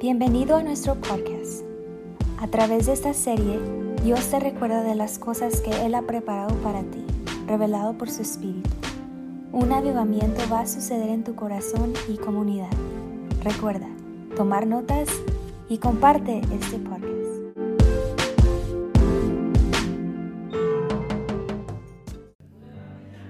[0.00, 1.64] Bienvenido a nuestro podcast.
[2.38, 3.58] A través de esta serie,
[4.04, 7.04] Dios te recuerda de las cosas que Él ha preparado para ti,
[7.46, 8.70] revelado por su Espíritu.
[9.52, 12.70] Un avivamiento va a suceder en tu corazón y comunidad.
[13.42, 13.88] Recuerda,
[14.36, 15.08] tomar notas
[15.68, 17.08] y comparte este podcast.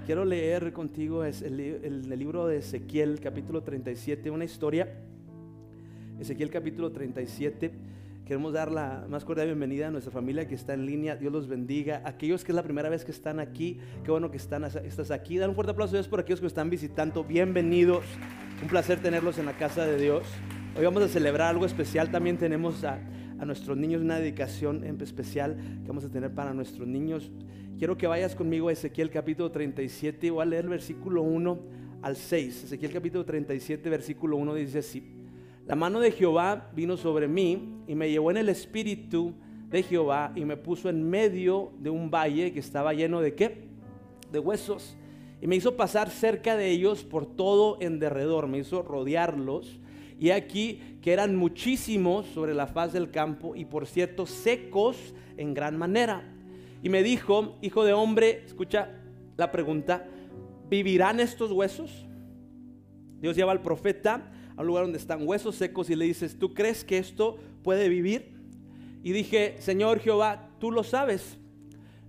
[0.05, 1.43] Quiero leer contigo el-
[1.83, 4.87] el libro de Ezequiel, capítulo 37, una historia.
[6.19, 7.71] Ezequiel, capítulo 37.
[8.25, 11.15] Queremos dar la más cordial bienvenida a nuestra familia que está en línea.
[11.15, 12.01] Dios los bendiga.
[12.03, 15.37] Aquellos que es la primera vez que están aquí, qué bueno que están, estás aquí.
[15.37, 17.23] Dan un fuerte aplauso a Dios por aquellos que están visitando.
[17.23, 18.03] Bienvenidos.
[18.61, 20.23] Un placer tenerlos en la casa de Dios.
[20.77, 22.11] Hoy vamos a celebrar algo especial.
[22.11, 22.99] También tenemos a,
[23.39, 27.31] a nuestros niños una dedicación especial que vamos a tener para nuestros niños.
[27.77, 31.59] Quiero que vayas conmigo a Ezequiel capítulo 37 y voy a leer el versículo 1
[32.01, 32.65] al 6.
[32.65, 35.18] Ezequiel capítulo 37, versículo 1 dice así.
[35.69, 39.35] La mano de Jehová vino sobre mí y me llevó en el espíritu
[39.69, 43.67] de Jehová y me puso en medio de un valle que estaba lleno de qué?
[44.31, 44.97] De huesos.
[45.39, 49.79] Y me hizo pasar cerca de ellos por todo en derredor, me hizo rodearlos.
[50.19, 55.53] Y aquí que eran muchísimos sobre la faz del campo y por cierto secos en
[55.53, 56.23] gran manera.
[56.81, 58.89] Y me dijo, hijo de hombre, escucha
[59.37, 60.07] la pregunta,
[60.67, 62.07] ¿vivirán estos huesos?
[63.21, 66.53] Dios lleva al profeta a un lugar donde están huesos secos y le dices, ¿tú
[66.53, 68.33] crees que esto puede vivir?
[69.01, 71.37] Y dije, Señor Jehová, tú lo sabes.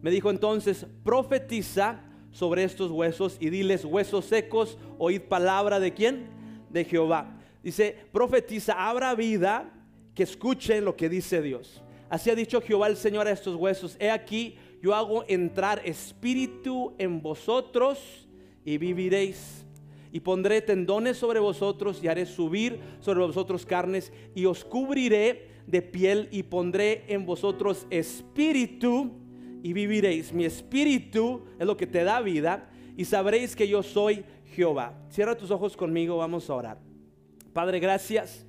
[0.03, 6.27] Me dijo entonces, profetiza sobre estos huesos y diles, huesos secos, oíd palabra de quién?
[6.71, 7.39] De Jehová.
[7.63, 9.73] Dice, profetiza, abra vida,
[10.13, 11.85] que escuchen lo que dice Dios.
[12.09, 16.97] Así ha dicho Jehová el Señor a estos huesos, he aquí, yo hago entrar espíritu
[16.99, 18.27] en vosotros
[18.65, 19.60] y viviréis.
[20.13, 25.83] Y pondré tendones sobre vosotros y haré subir sobre vosotros carnes y os cubriré de
[25.83, 29.13] piel y pondré en vosotros espíritu
[29.63, 30.33] y viviréis.
[30.33, 34.95] Mi espíritu es lo que te da vida y sabréis que yo soy Jehová.
[35.11, 36.79] Cierra tus ojos conmigo, vamos a orar.
[37.53, 38.47] Padre, gracias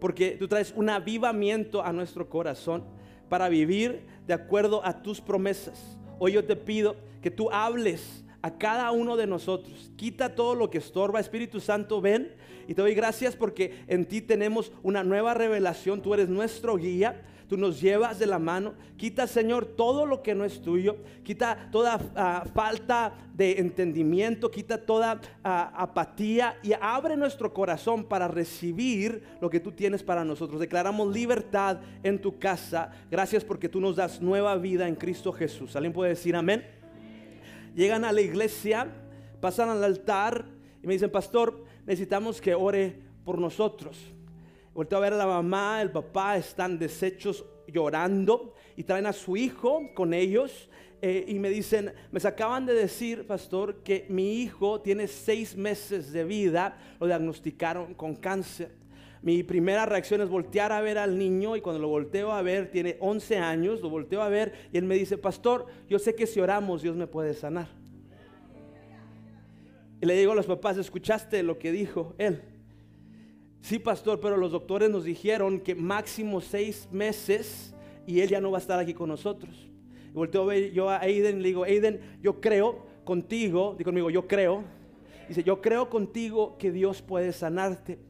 [0.00, 2.84] porque tú traes un avivamiento a nuestro corazón
[3.28, 5.98] para vivir de acuerdo a tus promesas.
[6.18, 9.90] Hoy yo te pido que tú hables a cada uno de nosotros.
[9.96, 11.20] Quita todo lo que estorba.
[11.20, 12.34] Espíritu Santo, ven.
[12.66, 16.02] Y te doy gracias porque en ti tenemos una nueva revelación.
[16.02, 17.22] Tú eres nuestro guía.
[17.48, 18.74] Tú nos llevas de la mano.
[18.96, 20.96] Quita, Señor, todo lo que no es tuyo.
[21.22, 24.50] Quita toda ah, falta de entendimiento.
[24.50, 26.58] Quita toda ah, apatía.
[26.62, 30.58] Y abre nuestro corazón para recibir lo que tú tienes para nosotros.
[30.58, 32.90] Declaramos libertad en tu casa.
[33.10, 35.76] Gracias porque tú nos das nueva vida en Cristo Jesús.
[35.76, 36.81] ¿Alguien puede decir amén?
[37.74, 38.90] Llegan a la iglesia,
[39.40, 40.44] pasan al altar
[40.82, 43.98] y me dicen, pastor, necesitamos que ore por nosotros.
[44.74, 49.36] Vuelto a ver a la mamá, el papá, están deshechos llorando y traen a su
[49.36, 50.68] hijo con ellos.
[51.04, 56.12] eh, y me dicen, me acaban de decir, pastor, que mi hijo tiene seis meses
[56.12, 58.70] de vida, lo diagnosticaron con cáncer.
[59.22, 62.72] Mi primera reacción es voltear a ver al niño y cuando lo volteo a ver,
[62.72, 66.26] tiene 11 años, lo volteo a ver y él me dice, pastor, yo sé que
[66.26, 67.68] si oramos Dios me puede sanar.
[70.00, 72.42] Y le digo a los papás, ¿escuchaste lo que dijo él?
[73.60, 77.72] Sí, pastor, pero los doctores nos dijeron que máximo seis meses
[78.08, 79.70] y él ya no va a estar aquí con nosotros.
[80.12, 84.10] Volteo a ver yo a Aiden y le digo, Aiden, yo creo contigo, digo conmigo,
[84.10, 84.64] yo creo.
[85.28, 88.00] Dice, yo creo contigo que Dios puede sanarte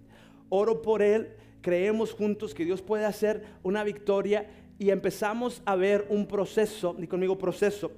[0.55, 1.31] oro por él,
[1.63, 7.07] creemos juntos que Dios puede hacer una victoria y empezamos a ver un proceso, y
[7.07, 7.91] conmigo proceso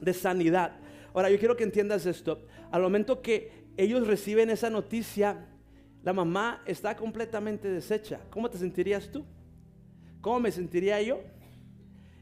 [0.00, 0.76] de sanidad.
[1.12, 2.46] Ahora, yo quiero que entiendas esto.
[2.70, 5.48] Al momento que ellos reciben esa noticia,
[6.04, 8.20] la mamá está completamente deshecha.
[8.30, 9.24] ¿Cómo te sentirías tú?
[10.20, 11.18] ¿Cómo me sentiría yo?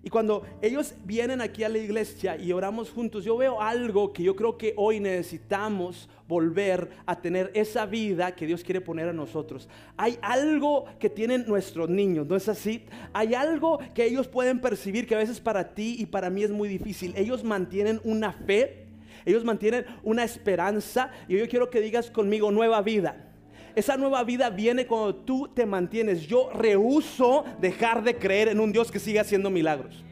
[0.06, 4.22] Y cuando ellos vienen aquí a la iglesia y oramos juntos, yo veo algo que
[4.22, 9.12] yo creo que hoy necesitamos volver a tener esa vida que Dios quiere poner a
[9.12, 9.68] nosotros.
[9.96, 12.84] Hay algo que tienen nuestros niños, ¿no es así?
[13.12, 16.52] Hay algo que ellos pueden percibir que a veces para ti y para mí es
[16.52, 17.12] muy difícil.
[17.16, 18.86] Ellos mantienen una fe,
[19.24, 23.25] ellos mantienen una esperanza y yo quiero que digas conmigo nueva vida.
[23.76, 26.26] Esa nueva vida viene cuando tú te mantienes.
[26.26, 30.02] Yo rehuso dejar de creer en un Dios que siga haciendo milagros.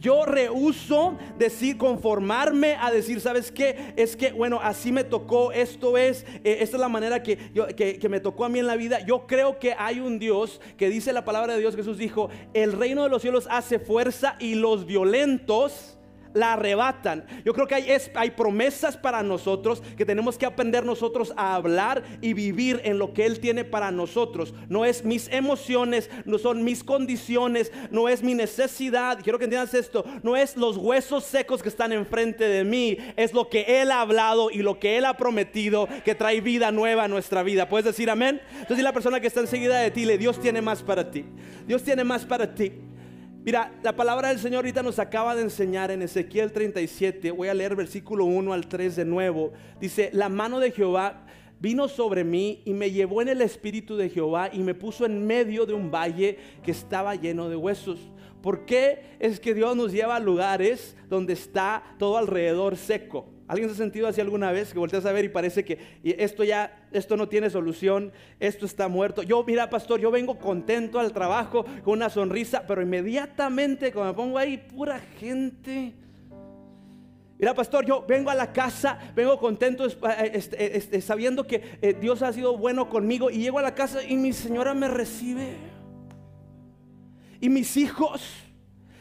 [0.00, 3.94] Yo rehuso decir, conformarme a decir, ¿sabes qué?
[3.96, 7.66] Es que, bueno, así me tocó, esto es, eh, esta es la manera que, yo,
[7.66, 9.04] que, que me tocó a mí en la vida.
[9.04, 12.72] Yo creo que hay un Dios que dice la palabra de Dios, Jesús dijo, el
[12.72, 15.95] reino de los cielos hace fuerza y los violentos
[16.34, 17.24] la arrebatan.
[17.44, 22.34] Yo creo que hay, promesas para nosotros que tenemos que aprender nosotros a hablar y
[22.34, 24.54] vivir en lo que Él tiene para nosotros.
[24.68, 29.18] No es mis emociones, no son mis condiciones, no es mi necesidad.
[29.22, 30.04] Quiero que entiendas esto.
[30.22, 32.98] No es los huesos secos que están enfrente de mí.
[33.16, 36.70] Es lo que Él ha hablado y lo que Él ha prometido que trae vida
[36.72, 37.68] nueva a nuestra vida.
[37.68, 38.40] ¿Puedes decir amén?
[38.60, 41.24] Entonces la persona que está enseguida de ti, le Dios tiene más para ti.
[41.66, 42.85] Dios tiene más para ti.
[43.46, 47.54] Mira, la palabra del Señor ahorita nos acaba de enseñar en Ezequiel 37, voy a
[47.54, 49.52] leer versículo 1 al 3 de nuevo.
[49.78, 51.24] Dice, la mano de Jehová
[51.60, 55.24] vino sobre mí y me llevó en el espíritu de Jehová y me puso en
[55.24, 58.00] medio de un valle que estaba lleno de huesos.
[58.42, 63.35] ¿Por qué es que Dios nos lleva a lugares donde está todo alrededor seco?
[63.48, 66.42] ¿Alguien se ha sentido así alguna vez que volteas a ver y parece que esto
[66.42, 69.22] ya, esto no tiene solución, esto está muerto?
[69.22, 74.16] Yo, mira, pastor, yo vengo contento al trabajo con una sonrisa, pero inmediatamente cuando me
[74.16, 75.94] pongo ahí, pura gente.
[77.38, 81.94] Mira, pastor, yo vengo a la casa, vengo contento eh, este, este, sabiendo que eh,
[82.00, 85.54] Dios ha sido bueno conmigo y llego a la casa y mi señora me recibe.
[87.40, 88.45] Y mis hijos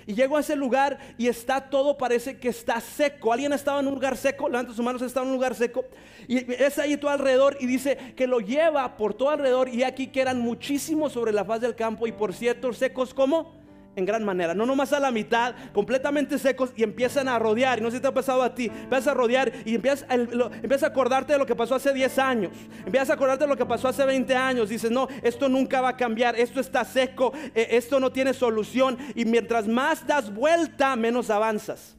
[0.07, 3.33] y llego a ese lugar y está todo, parece que está seco.
[3.33, 4.47] ¿Alguien ha estado en un lugar seco?
[4.47, 5.85] Levanta sus manos, estado en un lugar seco.
[6.27, 9.69] Y es ahí todo alrededor y dice que lo lleva por todo alrededor.
[9.69, 12.05] Y aquí que eran muchísimos sobre la faz del campo.
[12.05, 13.64] Y por cierto, secos como
[13.95, 17.79] en gran manera, no nomás a la mitad, completamente secos y empiezan a rodear.
[17.79, 20.85] Y no sé si te ha pasado a ti, empiezas a rodear y empiezas a,
[20.85, 22.51] a acordarte de lo que pasó hace 10 años,
[22.85, 24.69] empiezas a acordarte de lo que pasó hace 20 años.
[24.69, 28.97] Dices, no, esto nunca va a cambiar, esto está seco, e, esto no tiene solución.
[29.15, 31.95] Y mientras más das vuelta, menos avanzas.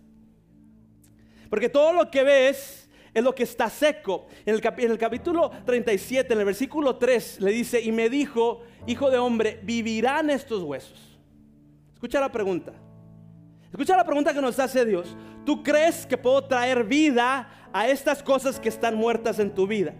[1.48, 4.26] Porque todo lo que ves es lo que está seco.
[4.44, 8.62] En el, en el, capítulo 37, en el versículo 3, le dice, y me dijo,
[8.86, 11.15] hijo de hombre, vivirán estos huesos.
[12.06, 12.72] Escucha la pregunta.
[13.68, 15.16] Escucha la pregunta que nos hace Dios.
[15.44, 19.92] ¿Tú crees que puedo traer vida a estas cosas que están muertas en tu vida?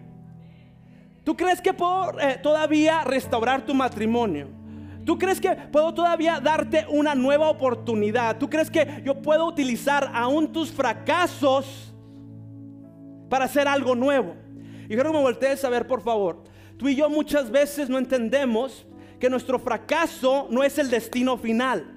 [1.25, 4.47] ¿Tú crees que puedo eh, todavía restaurar tu matrimonio?
[5.03, 8.37] ¿Tú crees que puedo todavía darte una nueva oportunidad?
[8.37, 11.93] ¿Tú crees que yo puedo utilizar aún tus fracasos
[13.29, 14.33] para hacer algo nuevo?
[14.85, 16.41] Y quiero que me voltees a ver, por favor.
[16.77, 18.87] Tú y yo muchas veces no entendemos
[19.19, 21.96] que nuestro fracaso no es el destino final.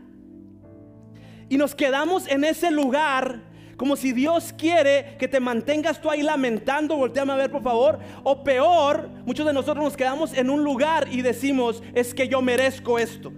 [1.51, 3.43] Y nos quedamos en ese lugar
[3.77, 7.99] como si Dios quiere que te mantengas tú ahí lamentando, volteame a ver por favor,
[8.23, 12.41] o peor, muchos de nosotros nos quedamos en un lugar y decimos, es que yo
[12.41, 13.33] merezco esto.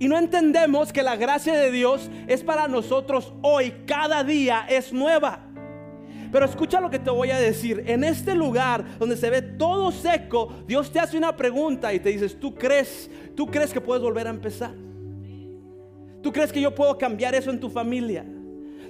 [0.00, 4.92] Y no entendemos que la gracia de Dios es para nosotros hoy, cada día es
[4.92, 5.46] nueva.
[6.32, 7.84] Pero escucha lo que te voy a decir.
[7.86, 12.08] En este lugar donde se ve todo seco, Dios te hace una pregunta y te
[12.08, 13.08] dices, ¿tú crees?
[13.36, 14.74] ¿Tú crees que puedes volver a empezar?
[16.22, 18.24] ¿Tú crees que yo puedo cambiar eso en tu familia?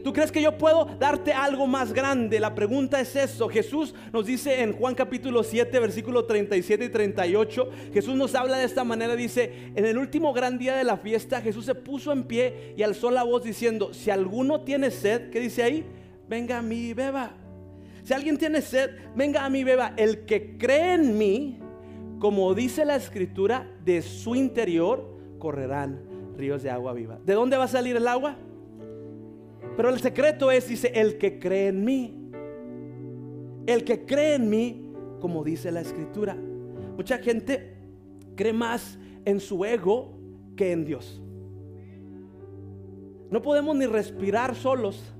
[0.04, 2.40] ¿Tú crees que yo puedo darte algo más grande?
[2.40, 3.48] La pregunta es eso.
[3.48, 8.64] Jesús nos dice en Juan capítulo 7, versículo 37 y 38, Jesús nos habla de
[8.64, 12.24] esta manera, dice, en el último gran día de la fiesta, Jesús se puso en
[12.24, 15.86] pie y alzó la voz diciendo, si alguno tiene sed, ¿qué dice ahí?
[16.32, 17.34] venga a mí y beba.
[18.04, 19.92] Si alguien tiene sed, venga a mí y beba.
[19.98, 21.58] El que cree en mí,
[22.18, 27.18] como dice la escritura, de su interior correrán ríos de agua viva.
[27.24, 28.36] ¿De dónde va a salir el agua?
[29.76, 32.14] Pero el secreto es, dice, el que cree en mí.
[33.66, 36.36] El que cree en mí, como dice la escritura.
[36.96, 37.76] Mucha gente
[38.34, 40.18] cree más en su ego
[40.56, 41.22] que en Dios.
[43.30, 45.12] No podemos ni respirar solos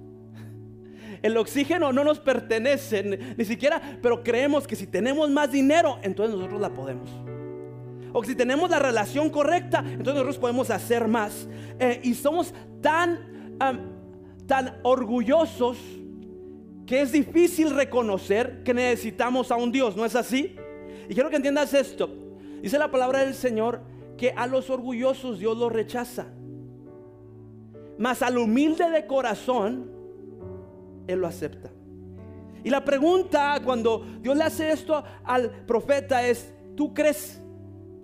[1.22, 6.34] el oxígeno no nos pertenece, ni siquiera, pero creemos que si tenemos más dinero, entonces
[6.34, 7.08] nosotros la podemos.
[8.12, 11.48] O si tenemos la relación correcta, entonces nosotros podemos hacer más.
[11.78, 13.56] Eh, y somos tan,
[14.46, 15.78] tan orgullosos
[16.86, 20.56] que es difícil reconocer que necesitamos a un Dios, ¿no es así?
[21.08, 22.10] Y quiero que entiendas esto.
[22.60, 23.80] Dice la palabra del Señor
[24.16, 26.26] que a los orgullosos Dios los rechaza.
[27.98, 29.90] Mas al humilde de corazón
[31.06, 31.70] él lo acepta.
[32.64, 37.41] Y la pregunta cuando Dios le hace esto al profeta es, ¿tú crees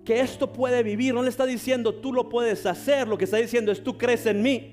[0.09, 1.13] que esto puede vivir?
[1.13, 4.25] No le está diciendo, tú lo puedes hacer, lo que está diciendo es, tú crees
[4.25, 4.73] en mí.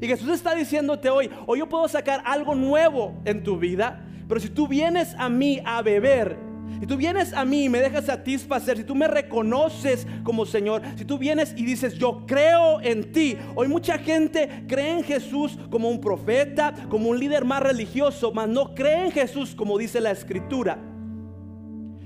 [0.00, 4.40] Y Jesús está diciéndote hoy, hoy yo puedo sacar algo nuevo en tu vida, pero
[4.40, 6.38] si tú vienes a mí a beber,
[6.80, 10.80] si tú vienes a mí y me dejas satisfacer, si tú me reconoces como Señor,
[10.96, 13.36] si tú vienes y dices, yo creo en ti.
[13.54, 18.48] Hoy mucha gente cree en Jesús como un profeta, como un líder más religioso, mas
[18.48, 20.93] no cree en Jesús como dice la escritura.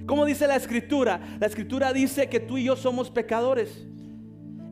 [0.09, 1.21] Como dice la escritura?
[1.39, 3.87] La escritura dice que tú y yo somos pecadores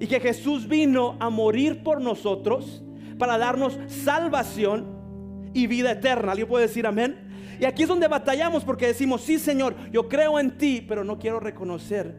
[0.00, 2.82] y que Jesús vino a morir por nosotros
[3.18, 6.32] para darnos salvación y vida eterna.
[6.32, 7.18] ¿Alguien puede decir amén?
[7.60, 11.18] Y aquí es donde batallamos porque decimos, sí Señor, yo creo en ti, pero no
[11.18, 12.16] quiero reconocer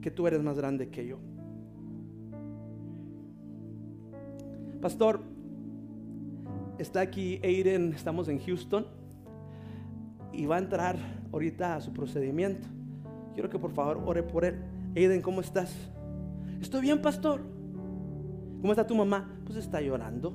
[0.00, 1.18] que tú eres más grande que yo.
[4.80, 5.20] Pastor,
[6.78, 9.03] está aquí Aiden, estamos en Houston
[10.36, 10.96] y va a entrar
[11.32, 12.66] ahorita a su procedimiento.
[13.34, 14.62] Quiero que por favor ore por él.
[14.96, 15.74] Aiden, ¿cómo estás?
[16.60, 17.40] Estoy bien, pastor.
[18.60, 19.28] ¿Cómo está tu mamá?
[19.44, 20.32] Pues está llorando.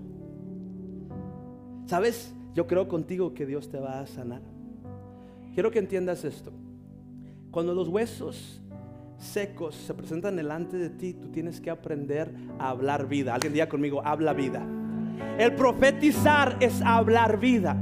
[1.86, 2.34] ¿Sabes?
[2.54, 4.42] Yo creo contigo que Dios te va a sanar.
[5.54, 6.52] Quiero que entiendas esto.
[7.52, 8.62] Cuando los huesos
[9.18, 13.34] secos se presentan delante de ti, tú tienes que aprender a hablar vida.
[13.34, 14.66] Alguien diga conmigo, habla vida.
[15.38, 17.78] El profetizar es hablar vida.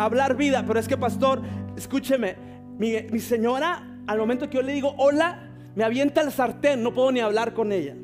[0.00, 1.42] Hablar vida, pero es que pastor,
[1.76, 2.34] escúcheme,
[2.78, 7.12] mi, señora, al momento que yo le digo hola, me avienta el sartén, no puedo
[7.12, 7.94] ni hablar con ella.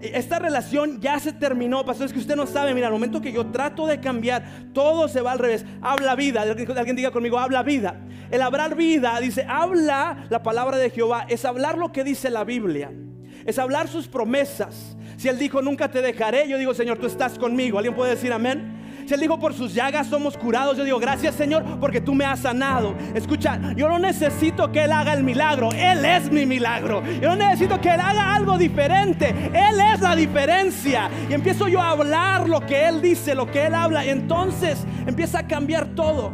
[0.00, 3.32] Esta relación ya se terminó, pastor, es que usted no sabe, mira, al momento que
[3.32, 5.64] yo trato de cambiar, todo se va al revés.
[5.80, 8.00] Habla vida, alguien diga conmigo, habla vida.
[8.30, 12.44] El hablar vida, dice, habla la palabra de Jehová, es hablar lo que dice la
[12.44, 12.92] Biblia,
[13.44, 14.96] es hablar sus promesas.
[15.16, 17.78] Si Él dijo, nunca te dejaré, yo digo, Señor, tú estás conmigo.
[17.78, 18.71] ¿Alguien puede decir amén?
[19.12, 22.24] Si Él dijo, por sus llagas somos curados, yo digo, gracias Señor, porque tú me
[22.24, 22.94] has sanado.
[23.14, 27.02] Escucha, yo no necesito que Él haga el milagro, Él es mi milagro.
[27.20, 31.10] Yo no necesito que Él haga algo diferente, Él es la diferencia.
[31.28, 34.02] Y empiezo yo a hablar lo que Él dice, lo que Él habla.
[34.06, 36.32] Y entonces empieza a cambiar todo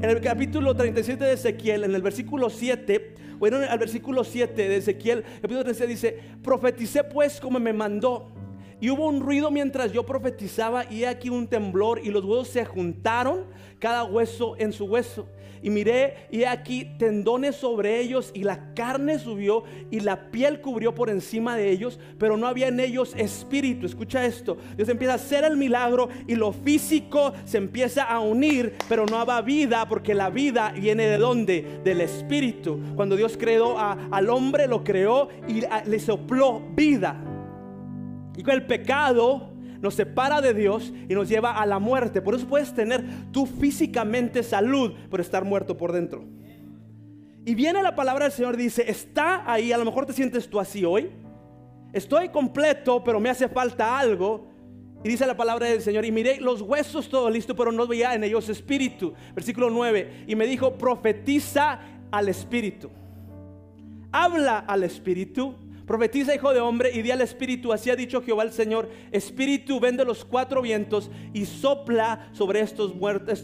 [0.00, 4.76] en el capítulo 37 de Ezequiel, en el versículo 7, bueno, al versículo 7 de
[4.78, 8.41] Ezequiel, el capítulo 37 dice, profeticé pues como me mandó.
[8.82, 12.64] Y hubo un ruido mientras yo profetizaba y aquí un temblor y los huesos se
[12.64, 13.44] juntaron,
[13.78, 15.28] cada hueso en su hueso.
[15.62, 19.62] Y miré y aquí tendones sobre ellos y la carne subió
[19.92, 23.86] y la piel cubrió por encima de ellos, pero no había en ellos espíritu.
[23.86, 28.74] Escucha esto, Dios empieza a hacer el milagro y lo físico se empieza a unir,
[28.88, 31.80] pero no había vida porque la vida viene de dónde?
[31.84, 32.80] Del espíritu.
[32.96, 37.31] Cuando Dios creó al hombre, lo creó y le sopló vida.
[38.36, 42.22] Y el pecado nos separa de Dios y nos lleva a la muerte.
[42.22, 46.24] Por eso puedes tener tú físicamente salud, pero estar muerto por dentro.
[47.44, 50.60] Y viene la palabra del Señor dice, está ahí, a lo mejor te sientes tú
[50.60, 51.10] así hoy.
[51.92, 54.46] Estoy completo, pero me hace falta algo.
[55.02, 58.14] Y dice la palabra del Señor, y miré los huesos todo listo, pero no veía
[58.14, 59.12] en ellos espíritu.
[59.34, 61.80] Versículo 9, y me dijo, profetiza
[62.12, 62.88] al espíritu.
[64.12, 68.44] Habla al espíritu Profetiza, hijo de hombre, y di al Espíritu, así ha dicho Jehová
[68.44, 72.94] el Señor, Espíritu, vende los cuatro vientos y sopla sobre estos,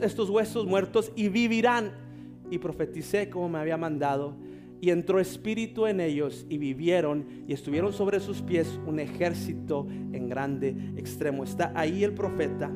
[0.01, 1.93] estos huesos muertos y vivirán.
[2.51, 4.37] Y profeticé como me había mandado,
[4.81, 10.29] y entró Espíritu en ellos y vivieron y estuvieron sobre sus pies un ejército en
[10.29, 11.45] grande extremo.
[11.45, 12.71] Está ahí el profeta,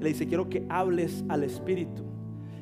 [0.00, 2.02] le dice, quiero que hables al Espíritu.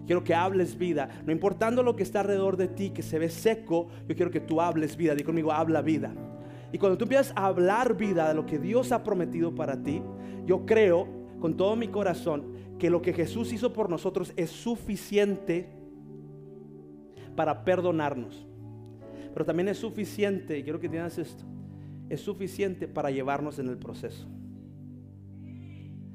[0.05, 1.09] Quiero que hables vida.
[1.25, 4.41] No importando lo que está alrededor de ti, que se ve seco, yo quiero que
[4.41, 5.15] tú hables vida.
[5.15, 6.13] Di conmigo, habla vida.
[6.73, 10.03] Y cuando tú empiezas a hablar vida de lo que Dios ha prometido para ti,
[10.47, 11.07] yo creo
[11.39, 15.69] con todo mi corazón que lo que Jesús hizo por nosotros es suficiente
[17.37, 18.47] para perdonarnos.
[19.33, 21.45] Pero también es suficiente, y quiero que entiendas esto,
[22.09, 24.27] es suficiente para llevarnos en el proceso.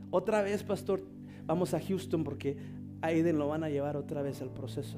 [0.10, 1.02] Otra vez, pastor,
[1.46, 2.58] vamos a Houston porque
[3.02, 4.98] a Aiden lo van a llevar otra vez al proceso.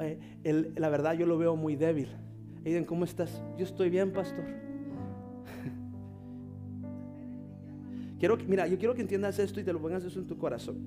[0.00, 2.08] Eh, la verdad yo lo veo muy débil.
[2.64, 3.42] Aiden, ¿cómo estás?
[3.58, 4.44] Yo estoy bien, pastor.
[8.18, 10.38] quiero que, mira, yo quiero que entiendas esto y te lo pongas eso en tu
[10.38, 10.78] corazón.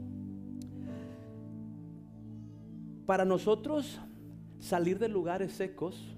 [3.06, 4.00] Para nosotros
[4.60, 6.18] salir de lugares secos,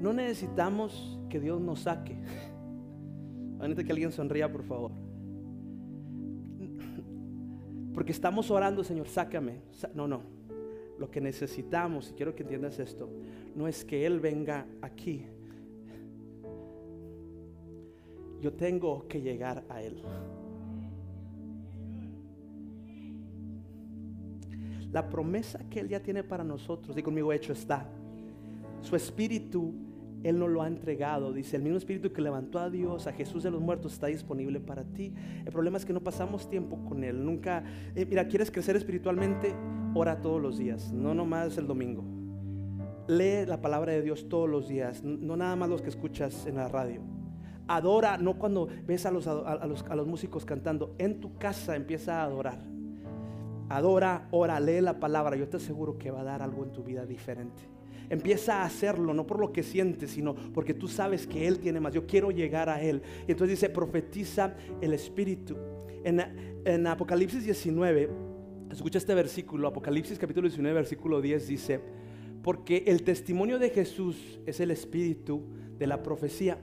[0.00, 2.16] no necesitamos que Dios nos saque.
[3.58, 4.92] Necesito que alguien sonría, por favor.
[7.92, 9.62] Porque estamos orando, Señor, sácame.
[9.94, 10.22] No, no.
[10.98, 13.10] Lo que necesitamos, y quiero que entiendas esto,
[13.58, 15.26] no es que Él venga aquí.
[18.40, 20.00] Yo tengo que llegar a Él.
[24.92, 27.84] La promesa que Él ya tiene para nosotros, y conmigo hecho está.
[28.80, 29.74] Su espíritu
[30.24, 31.32] él no lo ha entregado.
[31.32, 34.60] Dice, el mismo espíritu que levantó a Dios, a Jesús de los muertos, está disponible
[34.60, 35.12] para ti.
[35.44, 37.24] El problema es que no pasamos tiempo con Él.
[37.24, 39.54] Nunca, eh, mira, ¿quieres crecer espiritualmente?
[39.94, 42.17] Ora todos los días, no nomás el domingo.
[43.08, 46.56] Lee la palabra de Dios todos los días, no nada más los que escuchas en
[46.56, 47.00] la radio.
[47.66, 50.94] Adora, no cuando ves a los, a los, a los músicos cantando.
[50.98, 52.60] En tu casa empieza a adorar.
[53.70, 56.82] adora, ora, lee la palabra, yo te aseguro que va a dar algo en tu
[56.82, 57.62] vida diferente.
[58.10, 61.80] Empieza a hacerlo, no por lo que sientes, sino porque tú sabes que Él tiene
[61.80, 61.94] más.
[61.94, 63.02] Yo quiero llegar a Él.
[63.26, 65.56] Y entonces dice, profetiza el Espíritu.
[66.04, 66.20] En,
[66.64, 68.10] en Apocalipsis 19,
[68.70, 71.80] escucha este versículo, Apocalipsis capítulo 19, versículo 10 dice,
[72.42, 75.42] porque el testimonio de Jesús es el Espíritu
[75.78, 76.58] de la profecía.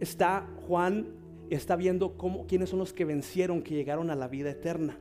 [0.00, 1.08] Está Juan,
[1.50, 4.96] está viendo cómo, quiénes son los que vencieron, que llegaron a la vida eterna.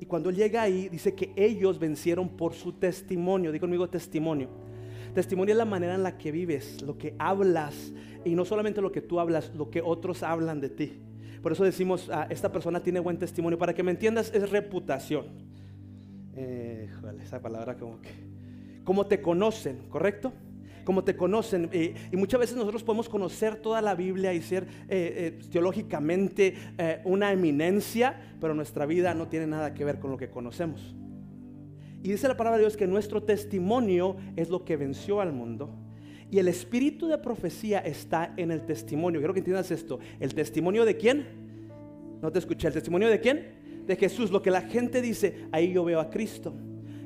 [0.00, 3.52] Y cuando él llega ahí, dice que ellos vencieron por su testimonio.
[3.52, 4.48] Digo conmigo testimonio.
[5.14, 7.92] Testimonio es la manera en la que vives, lo que hablas.
[8.24, 11.00] Y no solamente lo que tú hablas, lo que otros hablan de ti.
[11.42, 13.58] Por eso decimos, ah, esta persona tiene buen testimonio.
[13.58, 15.26] Para que me entiendas, es reputación.
[16.34, 16.90] Eh,
[17.22, 18.10] esa palabra como que...
[18.86, 20.32] Como te conocen, ¿correcto?
[20.86, 21.68] como te conocen.
[21.72, 26.54] Eh, y muchas veces nosotros podemos conocer toda la Biblia y ser eh, eh, teológicamente
[27.04, 30.94] una eminencia, pero nuestra vida no tiene nada que ver con lo que conocemos.
[32.02, 35.68] Y dice la palabra de Dios que nuestro testimonio es lo que venció al mundo.
[36.30, 39.20] Y el espíritu de profecía está en el testimonio.
[39.20, 39.98] Quiero que entiendas esto.
[40.20, 41.26] ¿El testimonio de quién?
[42.22, 42.68] No te escuché.
[42.68, 43.84] ¿El testimonio de quién?
[43.86, 44.30] De Jesús.
[44.30, 46.54] Lo que la gente dice, ahí yo veo a Cristo.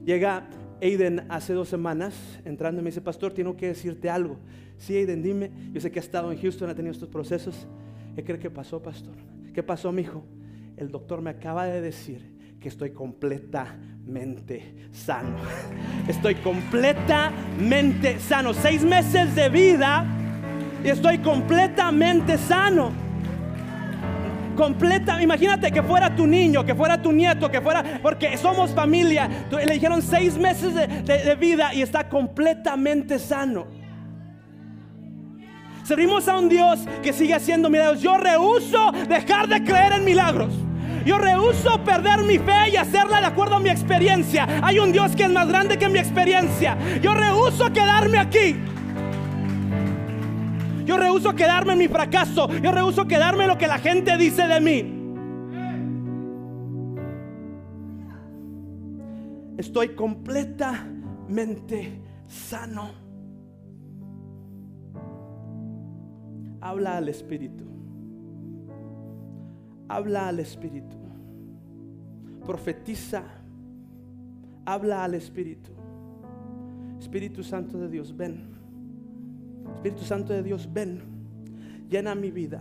[0.05, 0.49] Llega
[0.81, 4.37] Aiden hace dos semanas entrando me dice, pastor, tengo que decirte algo.
[4.79, 5.51] Sí, Aiden, dime.
[5.73, 7.67] Yo sé que ha estado en Houston, ha tenido estos procesos.
[8.17, 9.15] ¿Qué cree que pasó, pastor?
[9.55, 10.25] ¿Qué pasó, mi hijo?
[10.77, 12.23] El doctor me acaba de decir
[12.61, 15.37] que estoy completamente sano.
[16.09, 18.53] Estoy completamente sano.
[18.53, 20.07] Seis meses de vida
[20.85, 23.10] y estoy completamente sano
[24.61, 25.23] completa.
[25.23, 29.26] Imagínate que fuera tu niño, que fuera tu nieto, que fuera, porque somos familia.
[29.50, 33.67] Le dijeron seis meses de, vida y está completamente sano.
[35.83, 38.02] Servimos a un Dios que sigue haciendo milagros.
[38.02, 40.52] Yo rehuso dejar de creer en milagros.
[41.07, 44.47] Yo rehuso perder mi fe y hacerla de acuerdo a mi experiencia.
[44.62, 46.76] Hay un Dios que es más grande que mi experiencia.
[47.00, 48.57] Yo rehuso quedarme aquí.
[50.91, 52.49] Yo rehuso quedarme en mi fracaso.
[52.49, 54.83] Yo rehuso quedarme en lo que la gente dice de mí.
[59.57, 62.91] Estoy completamente sano.
[66.61, 67.67] Habla al Espíritu.
[69.89, 70.97] Habla al Espíritu.
[72.45, 73.23] Profetiza.
[74.67, 75.71] Habla al Espíritu.
[76.99, 78.60] Espíritu Santo de Dios, ven.
[79.80, 81.00] Espíritu Santo de Dios, ven,
[81.88, 82.60] llena mi vida.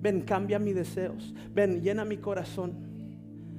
[0.00, 1.34] Ven, cambia mis deseos.
[1.52, 2.74] Ven, llena mi corazón.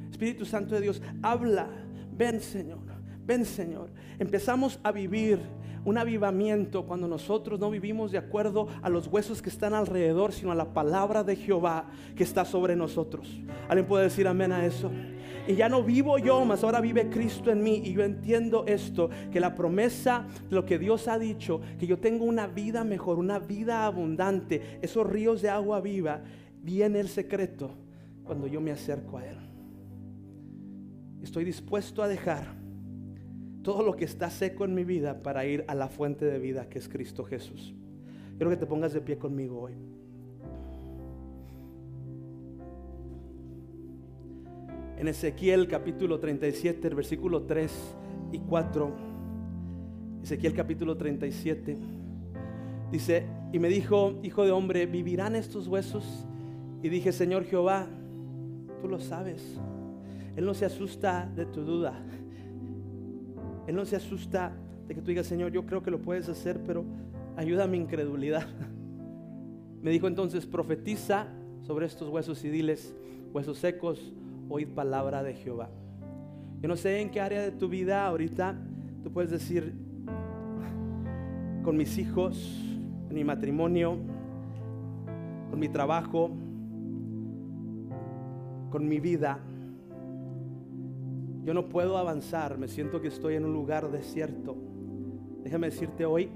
[0.10, 1.68] Espíritu Santo de Dios, habla.
[2.16, 2.80] Ven, Señor.
[3.26, 3.90] Ven, Señor.
[4.20, 5.40] Empezamos a vivir
[5.86, 10.52] un avivamiento cuando nosotros no vivimos de acuerdo a los huesos que están alrededor, sino
[10.52, 13.42] a la palabra de Jehová que está sobre nosotros.
[13.68, 14.92] ¿Alguien puede decir amén a eso?
[15.46, 17.82] Y ya no vivo yo, mas ahora vive Cristo en mí.
[17.84, 22.26] Y yo entiendo esto, que la promesa, lo que Dios ha dicho, que yo tengo
[22.26, 26.22] una vida mejor, una vida abundante, esos ríos de agua viva,
[26.62, 27.72] viene el secreto
[28.24, 29.38] cuando yo me acerco a Él.
[31.22, 32.63] Estoy dispuesto a dejar
[33.64, 36.70] todo lo que está seco en mi vida para ir a la fuente de vida
[36.70, 37.74] que es Cristo Jesús.
[38.38, 39.74] Quiero que te pongas de pie conmigo hoy.
[44.98, 47.72] En Ezequiel capítulo 37, versículo 3
[48.34, 48.92] y 4.
[50.24, 51.78] Ezequiel capítulo 37.
[52.92, 56.26] Dice, y me dijo, hijo de hombre, ¿vivirán estos huesos?
[56.82, 57.88] Y dije, Señor Jehová,
[58.82, 59.58] tú lo sabes.
[60.36, 62.04] Él no se asusta de tu duda.
[63.68, 64.52] Él no se asusta
[64.88, 66.84] de que tú digas, Señor, yo creo que lo puedes hacer, pero
[67.38, 68.48] ayuda a mi incredulidad.
[69.82, 71.28] Me dijo entonces, profetiza
[71.62, 72.66] sobre estos huesos y
[73.34, 74.14] huesos secos,
[74.50, 75.70] oíd palabra de Jehová.
[76.62, 78.56] Yo no sé en qué área de tu vida ahorita
[79.04, 79.74] tú puedes decir,
[81.64, 82.60] con mis hijos,
[83.10, 83.98] mi matrimonio,
[85.50, 86.32] con mi trabajo,
[88.72, 89.40] con mi vida,
[91.44, 94.56] yo no puedo avanzar, me siento que estoy en un lugar desierto.
[95.44, 96.30] Déjame decirte hoy,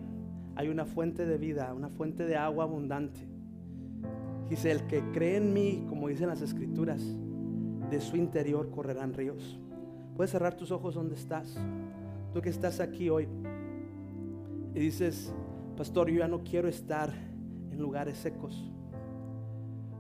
[0.56, 3.22] hay una fuente de vida, una fuente de agua abundante.
[4.50, 7.02] Dice, el que cree en mí, como dicen las escrituras,
[7.90, 9.60] de su interior correrán ríos.
[10.16, 11.58] Puedes cerrar tus ojos donde estás.
[12.34, 13.28] Tú que estás aquí hoy
[14.74, 15.34] y dices,
[15.78, 17.14] pastor, yo ya no quiero estar
[17.72, 18.72] en lugares secos.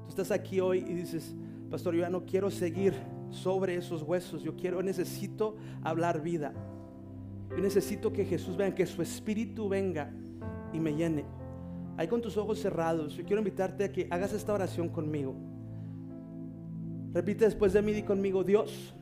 [0.03, 1.33] Tú estás aquí hoy y dices,
[1.69, 2.93] pastor, yo ya no quiero seguir
[3.29, 4.43] sobre esos huesos.
[4.43, 6.53] Yo quiero, necesito hablar vida.
[7.49, 10.11] Yo necesito que Jesús venga, que su espíritu venga
[10.73, 11.25] y me llene.
[11.97, 15.35] Ahí con tus ojos cerrados, yo quiero invitarte a que hagas esta oración conmigo.
[17.13, 18.93] Repite después de mí y conmigo, Dios,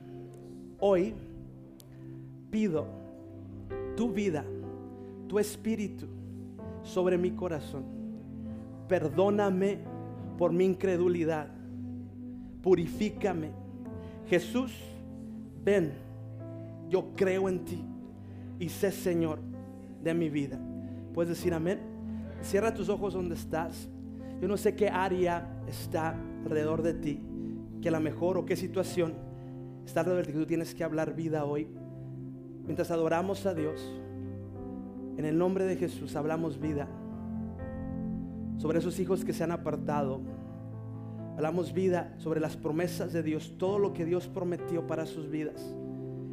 [0.80, 1.14] hoy
[2.50, 2.88] pido
[3.98, 4.46] tu vida,
[5.28, 6.08] tu espíritu
[6.84, 7.84] sobre mi corazón.
[8.88, 9.80] Perdóname
[10.38, 11.50] por mi incredulidad.
[12.62, 13.65] Purifícame.
[14.28, 14.74] Jesús,
[15.64, 15.94] ven,
[16.90, 17.84] yo creo en ti
[18.60, 19.40] y sé Señor
[20.04, 20.60] de mi vida.
[21.14, 21.80] ¿Puedes decir amén?
[22.42, 23.90] Cierra tus ojos donde estás.
[24.42, 27.22] Yo no sé qué área está alrededor de ti,
[27.82, 29.14] que la mejor o qué situación
[29.86, 31.68] está alrededor de ti tú tienes que hablar vida hoy.
[32.66, 33.80] Mientras adoramos a Dios,
[35.18, 36.88] en el nombre de Jesús hablamos vida
[38.58, 40.22] sobre esos hijos que se han apartado.
[41.36, 45.62] Hablamos vida sobre las promesas de Dios, todo lo que Dios prometió para sus vidas.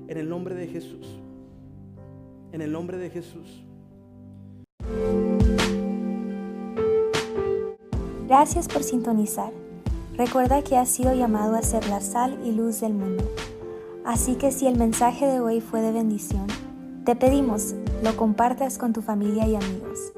[0.06, 1.18] En el nombre de Jesús.
[2.52, 3.64] En el nombre de Jesús.
[8.28, 9.52] Gracias por sintonizar.
[10.16, 13.24] Recuerda que has sido llamado a ser la sal y luz del mundo.
[14.04, 16.46] Así que si el mensaje de hoy fue de bendición,
[17.04, 20.12] te pedimos lo compartas con tu familia y amigos.